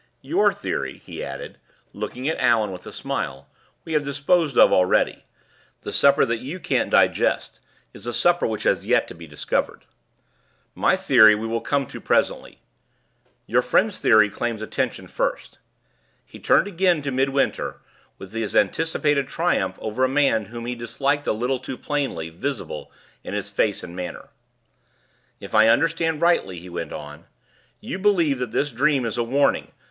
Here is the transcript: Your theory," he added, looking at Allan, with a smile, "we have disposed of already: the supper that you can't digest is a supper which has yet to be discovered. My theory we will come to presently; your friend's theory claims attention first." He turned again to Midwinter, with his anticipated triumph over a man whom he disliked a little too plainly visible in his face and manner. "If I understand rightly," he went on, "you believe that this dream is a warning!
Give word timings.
Your 0.23 0.51
theory," 0.51 0.97
he 0.97 1.23
added, 1.23 1.59
looking 1.93 2.27
at 2.27 2.39
Allan, 2.39 2.71
with 2.71 2.87
a 2.87 2.91
smile, 2.91 3.47
"we 3.85 3.93
have 3.93 4.03
disposed 4.03 4.57
of 4.57 4.73
already: 4.73 5.25
the 5.81 5.93
supper 5.93 6.25
that 6.25 6.39
you 6.39 6.59
can't 6.59 6.89
digest 6.89 7.59
is 7.93 8.07
a 8.07 8.11
supper 8.11 8.47
which 8.47 8.63
has 8.63 8.83
yet 8.83 9.07
to 9.09 9.13
be 9.13 9.27
discovered. 9.27 9.85
My 10.73 10.95
theory 10.97 11.35
we 11.35 11.45
will 11.45 11.61
come 11.61 11.85
to 11.85 12.01
presently; 12.01 12.63
your 13.45 13.61
friend's 13.61 13.99
theory 13.99 14.31
claims 14.31 14.63
attention 14.63 15.07
first." 15.07 15.59
He 16.25 16.39
turned 16.39 16.65
again 16.67 17.03
to 17.03 17.11
Midwinter, 17.11 17.79
with 18.17 18.33
his 18.33 18.55
anticipated 18.55 19.27
triumph 19.27 19.75
over 19.77 20.03
a 20.03 20.09
man 20.09 20.45
whom 20.45 20.65
he 20.65 20.73
disliked 20.73 21.27
a 21.27 21.31
little 21.31 21.59
too 21.59 21.77
plainly 21.77 22.31
visible 22.31 22.91
in 23.23 23.35
his 23.35 23.51
face 23.51 23.83
and 23.83 23.95
manner. 23.95 24.29
"If 25.39 25.53
I 25.53 25.67
understand 25.67 26.21
rightly," 26.21 26.57
he 26.57 26.69
went 26.69 26.91
on, 26.91 27.25
"you 27.79 27.99
believe 27.99 28.39
that 28.39 28.49
this 28.51 28.71
dream 28.71 29.05
is 29.05 29.19
a 29.19 29.23
warning! 29.23 29.71